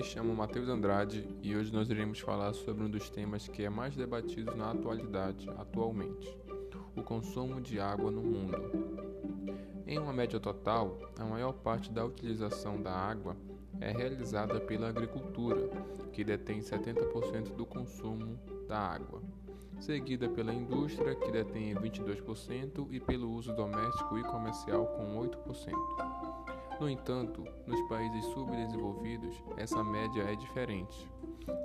me 0.00 0.06
chamo 0.06 0.34
Matheus 0.34 0.66
Andrade 0.66 1.28
e 1.42 1.54
hoje 1.54 1.70
nós 1.70 1.90
iremos 1.90 2.20
falar 2.20 2.54
sobre 2.54 2.82
um 2.82 2.88
dos 2.88 3.10
temas 3.10 3.46
que 3.46 3.62
é 3.62 3.68
mais 3.68 3.94
debatido 3.94 4.56
na 4.56 4.70
atualidade, 4.70 5.46
atualmente, 5.58 6.34
o 6.96 7.02
consumo 7.02 7.60
de 7.60 7.78
água 7.78 8.10
no 8.10 8.22
mundo. 8.22 8.56
Em 9.86 9.98
uma 9.98 10.10
média 10.10 10.40
total, 10.40 10.98
a 11.18 11.24
maior 11.26 11.52
parte 11.52 11.92
da 11.92 12.02
utilização 12.02 12.80
da 12.80 12.90
água 12.90 13.36
é 13.78 13.92
realizada 13.92 14.58
pela 14.58 14.88
agricultura, 14.88 15.68
que 16.14 16.24
detém 16.24 16.60
70% 16.60 17.54
do 17.54 17.66
consumo 17.66 18.40
da 18.66 18.78
água, 18.78 19.20
seguida 19.80 20.30
pela 20.30 20.54
indústria, 20.54 21.14
que 21.14 21.30
detém 21.30 21.74
22%, 21.74 22.88
e 22.90 22.98
pelo 22.98 23.30
uso 23.30 23.54
doméstico 23.54 24.16
e 24.16 24.24
comercial, 24.24 24.86
com 24.86 25.20
8%. 25.20 26.59
No 26.80 26.88
entanto, 26.88 27.44
nos 27.66 27.78
países 27.88 28.24
subdesenvolvidos, 28.32 29.36
essa 29.58 29.84
média 29.84 30.22
é 30.22 30.34
diferente. 30.34 31.06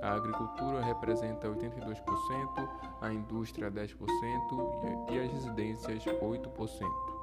A 0.02 0.12
agricultura 0.12 0.84
representa 0.84 1.48
82%, 1.48 2.70
a 3.00 3.14
indústria 3.14 3.72
10% 3.72 3.96
e 5.09 5.20
as 5.20 5.32
residências 5.32 6.04
8%. 6.04 7.16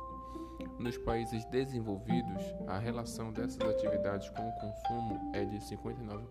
Nos 0.79 0.97
países 0.97 1.45
desenvolvidos, 1.47 2.43
a 2.67 2.79
relação 2.79 3.31
dessas 3.31 3.61
atividades 3.61 4.31
com 4.31 4.49
o 4.49 4.53
consumo 4.53 5.31
é 5.35 5.45
de 5.45 5.59
59% 5.59 6.25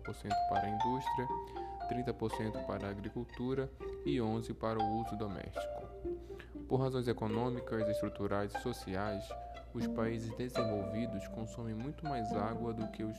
para 0.48 0.66
a 0.66 0.68
indústria, 0.68 1.28
30% 1.88 2.66
para 2.66 2.88
a 2.88 2.90
agricultura 2.90 3.70
e 4.04 4.16
11% 4.16 4.54
para 4.54 4.80
o 4.80 5.00
uso 5.00 5.16
doméstico. 5.16 5.82
Por 6.68 6.80
razões 6.80 7.06
econômicas, 7.06 7.88
estruturais 7.88 8.52
e 8.52 8.60
sociais, 8.62 9.24
os 9.74 9.86
países 9.86 10.34
desenvolvidos 10.36 11.26
consomem 11.28 11.74
muito 11.74 12.04
mais 12.04 12.32
água 12.32 12.72
do 12.72 12.86
que 12.88 13.02
os 13.02 13.16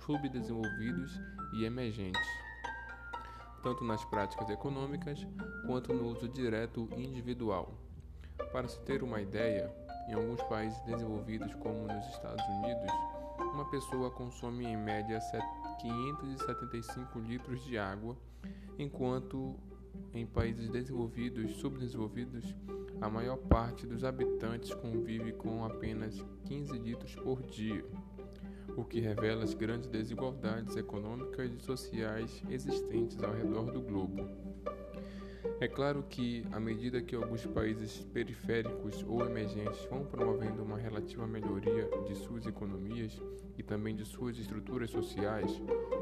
subdesenvolvidos 0.00 1.20
e 1.54 1.64
emergentes, 1.64 2.28
tanto 3.62 3.84
nas 3.84 4.04
práticas 4.04 4.48
econômicas 4.48 5.26
quanto 5.66 5.92
no 5.92 6.08
uso 6.08 6.28
direto 6.28 6.88
individual. 6.96 7.74
Para 8.52 8.68
se 8.68 8.78
ter 8.80 9.02
uma 9.02 9.20
ideia, 9.20 9.74
em 10.08 10.14
alguns 10.14 10.40
países 10.42 10.80
desenvolvidos, 10.82 11.54
como 11.56 11.86
nos 11.86 12.06
Estados 12.08 12.44
Unidos, 12.46 12.92
uma 13.52 13.68
pessoa 13.70 14.10
consome 14.10 14.66
em 14.66 14.76
média 14.76 15.18
575 15.80 17.18
litros 17.18 17.64
de 17.64 17.76
água, 17.76 18.16
enquanto 18.78 19.58
em 20.14 20.26
países 20.26 20.68
desenvolvidos 20.68 21.50
e 21.50 21.54
subdesenvolvidos, 21.54 22.54
a 23.00 23.08
maior 23.10 23.36
parte 23.36 23.86
dos 23.86 24.04
habitantes 24.04 24.72
convive 24.74 25.32
com 25.32 25.64
apenas 25.64 26.24
15 26.46 26.78
litros 26.78 27.14
por 27.14 27.42
dia, 27.42 27.84
o 28.76 28.84
que 28.84 29.00
revela 29.00 29.44
as 29.44 29.54
grandes 29.54 29.88
desigualdades 29.88 30.76
econômicas 30.76 31.50
e 31.50 31.58
sociais 31.60 32.42
existentes 32.48 33.22
ao 33.22 33.32
redor 33.32 33.70
do 33.70 33.80
globo. 33.80 34.26
É 35.58 35.66
claro 35.66 36.02
que, 36.02 36.44
à 36.52 36.60
medida 36.60 37.00
que 37.00 37.14
alguns 37.14 37.46
países 37.46 38.04
periféricos 38.12 39.02
ou 39.08 39.24
emergentes 39.24 39.82
vão 39.86 40.04
promovendo 40.04 40.62
uma 40.62 40.76
relativa 40.76 41.26
melhoria 41.26 41.88
de 42.06 42.14
suas 42.14 42.46
economias 42.46 43.18
e 43.56 43.62
também 43.62 43.96
de 43.96 44.04
suas 44.04 44.36
estruturas 44.36 44.90
sociais, 44.90 45.50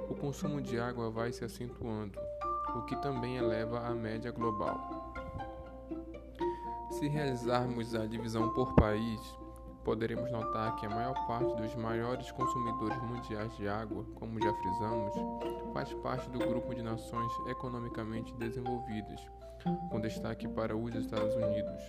o 0.09 0.15
consumo 0.15 0.61
de 0.61 0.79
água 0.79 1.09
vai 1.09 1.31
se 1.33 1.45
acentuando, 1.45 2.19
o 2.75 2.83
que 2.83 2.97
também 2.97 3.37
eleva 3.37 3.87
a 3.87 3.95
média 3.95 4.31
global. 4.31 5.13
Se 6.91 7.09
realizarmos 7.09 7.95
a 7.95 8.07
divisão 8.07 8.51
por 8.51 8.75
país, 8.75 9.21
poderemos 9.85 10.31
notar 10.31 10.75
que 10.77 10.87
a 10.87 10.91
maior 10.91 11.15
parte 11.27 11.55
dos 11.57 11.75
maiores 11.75 12.31
consumidores 12.33 13.01
mundiais 13.03 13.55
de 13.57 13.69
água, 13.69 14.05
como 14.15 14.41
já 14.43 14.53
frisamos, 14.55 15.15
faz 15.73 15.93
parte 15.95 16.29
do 16.31 16.39
grupo 16.39 16.75
de 16.75 16.83
nações 16.83 17.33
economicamente 17.49 18.33
desenvolvidas, 18.35 19.21
com 19.91 20.01
destaque 20.01 20.49
para 20.49 20.77
os 20.77 20.95
Estados 20.95 21.35
Unidos, 21.35 21.83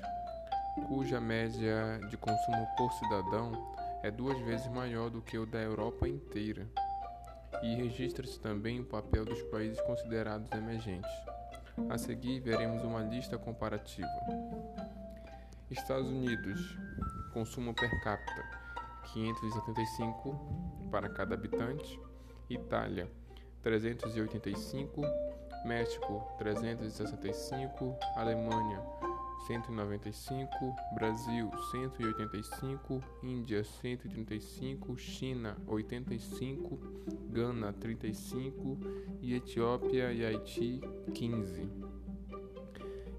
cuja 0.88 1.22
média 1.22 2.00
de 2.10 2.18
consumo 2.18 2.68
por 2.78 2.92
cidadão 2.94 3.52
é 4.04 4.12
duas 4.12 4.38
vezes 4.40 4.68
maior 4.68 5.10
do 5.10 5.22
que 5.22 5.38
o 5.38 5.46
da 5.46 5.60
Europa 5.60 6.08
inteira. 6.08 6.68
E 7.64 7.76
registra-se 7.76 8.40
também 8.40 8.80
o 8.80 8.86
papel 8.86 9.26
dos 9.26 9.42
países 9.44 9.80
considerados 9.82 10.52
emergentes. 10.52 11.12
A 11.90 11.98
seguir, 11.98 12.40
veremos 12.40 12.84
uma 12.84 13.02
lista 13.02 13.38
comparativa. 13.38 14.08
Estados 15.70 16.08
Unidos, 16.08 16.78
consumo 17.34 17.74
per 17.74 17.90
capita 18.02 18.44
575 19.14 20.90
para 20.92 21.10
cada 21.10 21.36
habitante, 21.36 22.00
Itália 22.50 23.10
385, 23.62 25.02
México 25.66 26.24
365, 26.38 27.98
Alemanha 28.16 29.05
195, 29.48 30.76
Brasil 30.94 31.50
185, 31.72 33.02
Índia 33.24 33.64
135, 33.64 34.96
China 34.98 35.58
85, 35.68 36.80
Gana 37.30 37.74
35 37.74 38.78
e 39.22 39.36
Etiópia 39.36 40.12
e 40.12 40.26
Haiti 40.26 40.82
15. 41.14 41.95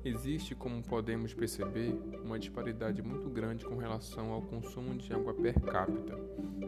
Existe, 0.06 0.54
como 0.54 0.80
podemos 0.84 1.34
perceber, 1.34 1.92
uma 2.22 2.38
disparidade 2.38 3.02
muito 3.02 3.28
grande 3.28 3.64
com 3.64 3.74
relação 3.74 4.30
ao 4.30 4.40
consumo 4.40 4.94
de 4.94 5.12
água 5.12 5.34
per 5.34 5.60
capita, 5.60 6.16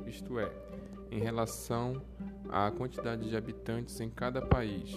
isto 0.09 0.41
é, 0.41 0.51
em 1.09 1.21
relação 1.21 2.03
à 2.49 2.69
quantidade 2.73 3.31
de 3.31 3.37
habitantes 3.37 4.01
em 4.01 4.11
cada 4.11 4.43
país. 4.43 4.93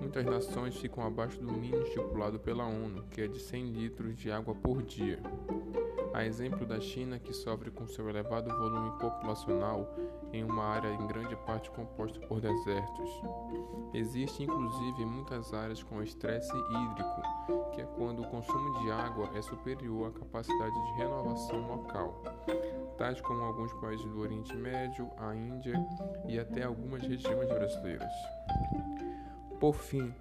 Muitas 0.00 0.24
nações 0.24 0.78
ficam 0.78 1.04
abaixo 1.04 1.38
do 1.38 1.52
mínimo 1.52 1.82
estipulado 1.82 2.40
pela 2.40 2.64
ONU, 2.64 3.04
que 3.10 3.20
é 3.20 3.28
de 3.28 3.38
100 3.38 3.72
litros 3.72 4.16
de 4.16 4.32
água 4.32 4.54
por 4.54 4.82
dia. 4.82 5.20
A 6.18 6.26
exemplo 6.26 6.66
da 6.66 6.80
China, 6.80 7.16
que 7.16 7.32
sofre 7.32 7.70
com 7.70 7.86
seu 7.86 8.08
elevado 8.08 8.50
volume 8.58 8.90
populacional 8.98 9.88
em 10.32 10.42
uma 10.42 10.64
área 10.64 10.92
em 10.92 11.06
grande 11.06 11.36
parte 11.46 11.70
composta 11.70 12.18
por 12.26 12.40
desertos. 12.40 13.08
Existe 13.94 14.42
inclusive 14.42 15.06
muitas 15.06 15.54
áreas 15.54 15.80
com 15.80 16.02
estresse 16.02 16.50
hídrico, 16.50 17.70
que 17.72 17.82
é 17.82 17.84
quando 17.96 18.22
o 18.22 18.28
consumo 18.30 18.80
de 18.80 18.90
água 18.90 19.30
é 19.36 19.42
superior 19.42 20.08
à 20.08 20.18
capacidade 20.18 20.74
de 20.74 20.92
renovação 20.94 21.68
local, 21.68 22.20
tais 22.96 23.20
como 23.20 23.44
alguns 23.44 23.72
países 23.74 24.04
do 24.04 24.18
Oriente 24.18 24.56
Médio, 24.56 25.08
a 25.18 25.32
Índia 25.36 25.74
e 26.26 26.36
até 26.36 26.64
algumas 26.64 27.00
regiões 27.00 27.48
brasileiras. 27.48 28.12
Por 29.60 29.76
fim, 29.76 30.12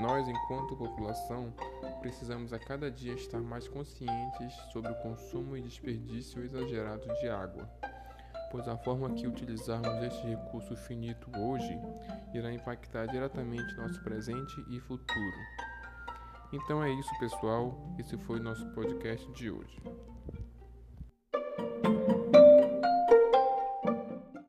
nós, 0.00 0.26
enquanto 0.26 0.76
população, 0.76 1.52
precisamos 2.02 2.52
a 2.52 2.58
cada 2.58 2.90
dia 2.90 3.14
estar 3.14 3.40
mais 3.40 3.68
conscientes 3.68 4.52
sobre 4.72 4.90
o 4.90 4.94
consumo 4.96 5.56
e 5.56 5.62
desperdício 5.62 6.42
exagerado 6.42 7.06
de 7.20 7.28
água, 7.28 7.70
pois 8.50 8.66
a 8.66 8.76
forma 8.76 9.14
que 9.14 9.26
utilizarmos 9.26 10.02
este 10.02 10.26
recurso 10.26 10.74
finito 10.74 11.30
hoje 11.38 11.78
irá 12.34 12.52
impactar 12.52 13.06
diretamente 13.06 13.76
nosso 13.76 14.02
presente 14.02 14.64
e 14.68 14.80
futuro. 14.80 15.36
Então 16.52 16.82
é 16.82 16.90
isso, 16.90 17.18
pessoal. 17.20 17.94
Esse 17.96 18.18
foi 18.18 18.40
o 18.40 18.42
nosso 18.42 18.66
podcast 18.70 19.30
de 19.30 19.48
hoje. 19.48 19.80